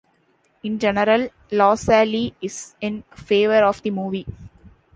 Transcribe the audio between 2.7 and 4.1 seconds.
in favour of the